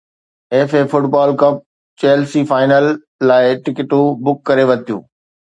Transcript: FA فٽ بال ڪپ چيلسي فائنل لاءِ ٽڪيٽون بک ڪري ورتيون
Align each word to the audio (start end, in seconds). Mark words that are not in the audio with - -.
FA 0.69 0.79
فٽ 0.93 1.03
بال 1.15 1.29
ڪپ 1.41 1.59
چيلسي 2.03 2.43
فائنل 2.53 2.87
لاءِ 3.33 3.53
ٽڪيٽون 3.69 4.11
بک 4.25 4.43
ڪري 4.51 4.65
ورتيون 4.73 5.01